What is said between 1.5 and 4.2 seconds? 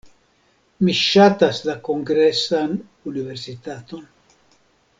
la Kongresan Universitaton.